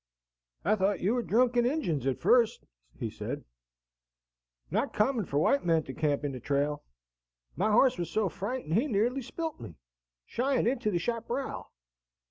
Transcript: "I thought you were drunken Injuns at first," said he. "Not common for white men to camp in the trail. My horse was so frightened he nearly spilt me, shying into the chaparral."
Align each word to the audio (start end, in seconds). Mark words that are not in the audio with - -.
"I 0.65 0.75
thought 0.75 1.01
you 1.01 1.13
were 1.13 1.21
drunken 1.21 1.63
Injuns 1.63 2.07
at 2.07 2.17
first," 2.19 2.65
said 3.11 3.37
he. 3.37 3.43
"Not 4.71 4.95
common 4.95 5.25
for 5.25 5.37
white 5.37 5.63
men 5.63 5.83
to 5.83 5.93
camp 5.93 6.23
in 6.23 6.31
the 6.31 6.39
trail. 6.39 6.83
My 7.55 7.71
horse 7.71 7.99
was 7.99 8.09
so 8.09 8.27
frightened 8.27 8.73
he 8.73 8.87
nearly 8.87 9.21
spilt 9.21 9.59
me, 9.59 9.75
shying 10.25 10.65
into 10.65 10.89
the 10.89 10.97
chaparral." 10.97 11.69